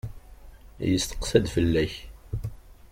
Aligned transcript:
Yesteqsa-d 0.89 1.45
fell-ak. 1.53 1.93